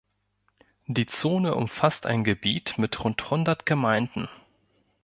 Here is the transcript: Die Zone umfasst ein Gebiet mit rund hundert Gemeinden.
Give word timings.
Die 0.87 1.05
Zone 1.05 1.53
umfasst 1.53 2.07
ein 2.07 2.23
Gebiet 2.23 2.79
mit 2.79 3.03
rund 3.05 3.29
hundert 3.29 3.67
Gemeinden. 3.67 4.27